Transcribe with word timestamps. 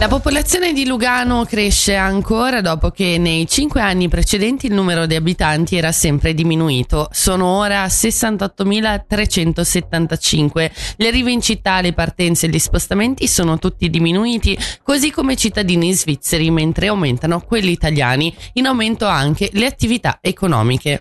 La 0.00 0.08
popolazione 0.08 0.72
di 0.72 0.86
Lugano 0.86 1.44
cresce 1.44 1.94
ancora 1.94 2.62
dopo 2.62 2.88
che 2.88 3.18
nei 3.18 3.46
cinque 3.46 3.82
anni 3.82 4.08
precedenti 4.08 4.64
il 4.64 4.72
numero 4.72 5.04
di 5.04 5.14
abitanti 5.14 5.76
era 5.76 5.92
sempre 5.92 6.32
diminuito. 6.32 7.10
Sono 7.12 7.58
ora 7.58 7.84
68.375. 7.84 10.70
Le 10.96 11.06
arrivi 11.06 11.34
in 11.34 11.42
città, 11.42 11.82
le 11.82 11.92
partenze 11.92 12.46
e 12.46 12.48
gli 12.48 12.58
spostamenti 12.58 13.28
sono 13.28 13.58
tutti 13.58 13.90
diminuiti, 13.90 14.56
così 14.82 15.10
come 15.10 15.34
i 15.34 15.36
cittadini 15.36 15.92
svizzeri, 15.92 16.50
mentre 16.50 16.86
aumentano 16.86 17.42
quelli 17.42 17.70
italiani. 17.70 18.34
In 18.54 18.68
aumento 18.68 19.04
anche 19.04 19.50
le 19.52 19.66
attività 19.66 20.16
economiche. 20.22 20.98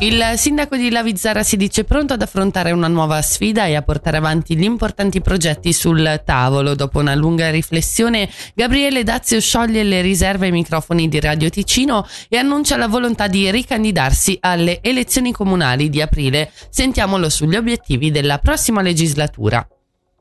Il 0.00 0.34
sindaco 0.36 0.76
di 0.76 0.90
Lavizzara 0.90 1.42
si 1.42 1.56
dice 1.56 1.84
pronto 1.84 2.12
ad 2.12 2.22
affrontare 2.22 2.70
una 2.70 2.86
nuova 2.86 3.20
sfida 3.20 3.66
e 3.66 3.74
a 3.74 3.82
portare 3.82 4.16
avanti 4.16 4.56
gli 4.56 4.62
importanti 4.62 5.20
progetti 5.20 5.72
sul 5.72 6.22
tavolo. 6.24 6.74
Dopo 6.74 7.00
una 7.00 7.14
lunga 7.14 7.50
riflessione, 7.50 8.30
Gabriele 8.54 9.02
Dazio 9.02 9.40
scioglie 9.40 9.82
le 9.82 10.00
riserve 10.00 10.46
ai 10.46 10.52
microfoni 10.52 11.08
di 11.08 11.18
Radio 11.18 11.50
Ticino 11.50 12.06
e 12.28 12.36
annuncia 12.36 12.76
la 12.76 12.86
volontà 12.86 13.26
di 13.26 13.50
ricandidarsi 13.50 14.38
alle 14.40 14.80
elezioni 14.82 15.32
comunali 15.32 15.90
di 15.90 16.00
aprile. 16.00 16.52
Sentiamolo 16.70 17.28
sugli 17.28 17.56
obiettivi 17.56 18.10
della 18.10 18.38
prossima 18.38 18.82
legislatura. 18.82 19.66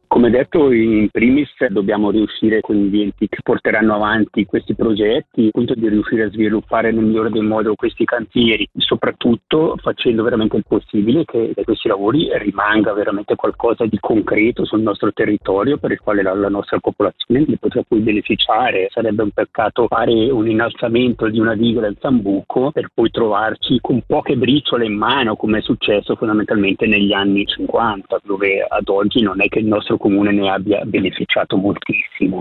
Come 0.08 0.30
detto, 0.30 0.72
in 0.72 1.10
primis 1.10 1.50
dobbiamo 1.68 2.12
riuscire 2.12 2.62
con 2.62 2.78
gli 2.78 3.02
enti 3.02 3.28
che 3.28 3.40
porteranno 3.44 3.94
avanti 3.94 4.46
questi 4.46 4.74
progetti, 4.74 5.48
appunto 5.48 5.74
di 5.76 5.90
riuscire 5.90 6.24
a 6.24 6.30
sviluppare 6.30 6.94
nel 6.94 7.04
migliore 7.04 7.30
del 7.30 7.44
modo 7.44 7.76
questi 7.76 8.06
cantieri, 8.06 8.68
soprattutto 8.78 9.76
facendo 9.82 10.24
veramente 10.24 10.56
il 10.56 10.64
possibile 10.66 11.26
che 11.26 11.52
da 11.54 11.62
questi 11.64 11.90
lavori 11.90 12.30
rimanga 12.38 12.94
veramente 12.94 13.36
qualcosa 13.36 13.86
di 13.86 13.98
concreto 14.00 14.64
sul 14.64 14.82
nostro 14.82 15.12
territorio 15.12 15.78
per 15.78 15.92
il 15.92 16.00
quale 16.00 16.22
la, 16.22 16.34
la 16.34 16.50
nostra 16.50 16.80
popolazione 16.80 17.44
ne 17.46 17.58
potrà 17.58 17.84
poi 17.86 18.00
beneficiare. 18.00 18.88
Sarebbe 18.90 19.24
un 19.24 19.31
peccato 19.31 19.88
fare 19.88 20.31
un 20.31 20.50
innalzamento 20.50 21.28
di 21.28 21.40
una 21.40 21.53
diga 21.53 21.81
del 21.81 21.98
Zambuco 22.00 22.72
per 22.72 22.90
poi 22.94 23.12
trovarci 23.12 23.80
con 23.81 24.02
poche 24.08 24.38
briciole 24.38 24.86
in 24.86 24.96
mano, 24.96 25.36
come 25.36 25.58
è 25.58 25.62
successo 25.62 26.16
fondamentalmente 26.16 26.88
negli 26.88 27.12
anni 27.12 27.46
50, 27.46 28.22
dove 28.24 28.66
ad 28.66 28.88
oggi 28.88 29.22
non 29.22 29.42
è 29.42 29.50
che 29.50 29.59
il 29.59 29.66
nostro 29.66 29.96
comune 29.98 30.31
ne 30.31 30.50
abbia 30.50 30.84
beneficiato 30.86 31.58
moltissimo. 31.58 32.40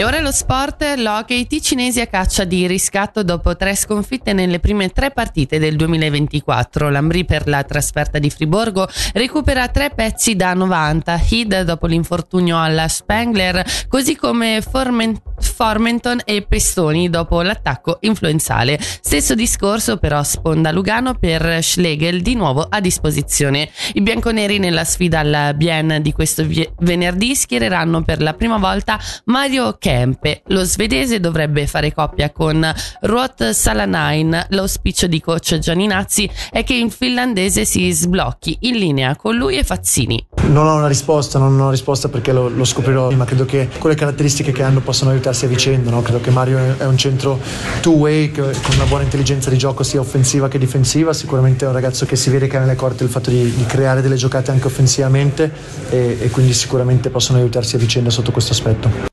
E 0.00 0.04
ora 0.04 0.18
lo 0.20 0.32
sport, 0.32 0.94
l'hockey 0.96 1.46
ticinesi 1.46 2.00
a 2.00 2.06
caccia 2.06 2.44
di 2.44 2.66
riscatto 2.66 3.22
dopo 3.22 3.54
tre 3.54 3.76
sconfitte 3.76 4.32
nelle 4.32 4.58
prime 4.58 4.88
tre 4.88 5.10
partite 5.10 5.58
del 5.58 5.76
2024. 5.76 6.88
L'Ambri 6.88 7.26
per 7.26 7.46
la 7.46 7.64
trasferta 7.64 8.18
di 8.18 8.30
Friborgo 8.30 8.88
recupera 9.12 9.68
tre 9.68 9.90
pezzi 9.94 10.36
da 10.36 10.54
90, 10.54 11.20
Hid 11.28 11.62
dopo 11.64 11.86
l'infortunio 11.86 12.58
alla 12.58 12.88
Spengler, 12.88 13.62
così 13.88 14.16
come 14.16 14.62
Forment- 14.62 15.20
Formenton 15.38 16.20
e 16.24 16.46
Pestoni 16.48 17.10
dopo 17.10 17.42
l'attacco 17.42 17.98
influenzale. 18.00 18.78
Stesso 18.80 19.34
discorso 19.34 19.98
però 19.98 20.22
sponda 20.22 20.70
Lugano 20.70 21.14
per 21.14 21.62
Schlegel 21.62 22.22
di 22.22 22.34
nuovo 22.34 22.66
a 22.66 22.80
disposizione. 22.80 23.68
I 23.92 24.00
bianconeri 24.00 24.58
nella 24.58 24.84
sfida 24.84 25.18
al 25.18 25.54
Bien 25.56 25.98
di 26.00 26.12
questo 26.12 26.46
venerdì 26.78 27.34
schiereranno 27.34 28.02
per 28.02 28.22
la 28.22 28.32
prima 28.32 28.56
volta 28.56 28.98
Mario 29.24 29.76
Kempe. 29.90 30.42
Lo 30.46 30.62
svedese 30.62 31.18
dovrebbe 31.18 31.66
fare 31.66 31.92
coppia 31.92 32.30
con 32.30 32.64
Ruot 33.00 33.50
Salanain. 33.50 34.46
L'auspicio 34.50 35.08
di 35.08 35.20
coach 35.20 35.58
Gianninazzi 35.58 36.30
è 36.52 36.62
che 36.62 36.74
il 36.74 36.92
finlandese 36.92 37.64
si 37.64 37.90
sblocchi 37.90 38.56
in 38.60 38.76
linea 38.76 39.16
con 39.16 39.34
lui 39.34 39.58
e 39.58 39.64
Fazzini. 39.64 40.28
Non 40.42 40.68
ho 40.68 40.76
una 40.76 40.86
risposta, 40.86 41.40
non 41.40 41.58
ho 41.58 41.62
una 41.62 41.70
risposta 41.70 42.08
perché 42.08 42.32
lo, 42.32 42.48
lo 42.48 42.64
scoprirò, 42.64 43.10
ma 43.10 43.24
credo 43.24 43.44
che 43.44 43.68
con 43.78 43.90
le 43.90 43.96
caratteristiche 43.96 44.52
che 44.52 44.62
hanno 44.62 44.78
possono 44.78 45.10
aiutarsi 45.10 45.46
a 45.46 45.48
vicenda. 45.48 45.90
No? 45.90 46.02
Credo 46.02 46.20
che 46.20 46.30
Mario 46.30 46.76
è 46.78 46.86
un 46.86 46.96
centro 46.96 47.40
two-way 47.80 48.30
con 48.30 48.52
una 48.76 48.84
buona 48.84 49.02
intelligenza 49.02 49.50
di 49.50 49.58
gioco 49.58 49.82
sia 49.82 49.98
offensiva 49.98 50.46
che 50.46 50.58
difensiva. 50.58 51.12
Sicuramente 51.12 51.64
è 51.64 51.68
un 51.68 51.74
ragazzo 51.74 52.06
che 52.06 52.14
si 52.14 52.30
vede 52.30 52.46
che 52.46 52.56
ha 52.56 52.60
nelle 52.60 52.76
corte 52.76 53.02
il 53.02 53.10
fatto 53.10 53.30
di, 53.30 53.52
di 53.56 53.66
creare 53.66 54.02
delle 54.02 54.14
giocate 54.14 54.52
anche 54.52 54.68
offensivamente 54.68 55.50
e, 55.88 56.16
e 56.20 56.30
quindi 56.30 56.52
sicuramente 56.52 57.10
possono 57.10 57.38
aiutarsi 57.40 57.74
a 57.74 57.78
vicenda 57.80 58.10
sotto 58.10 58.30
questo 58.30 58.52
aspetto. 58.52 59.09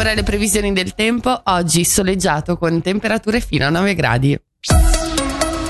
Ora 0.00 0.14
le 0.14 0.22
previsioni 0.22 0.72
del 0.72 0.94
tempo, 0.94 1.42
oggi 1.44 1.84
soleggiato 1.84 2.56
con 2.56 2.80
temperature 2.80 3.38
fino 3.38 3.66
a 3.66 3.68
9 3.68 3.94
gradi. 3.94 4.40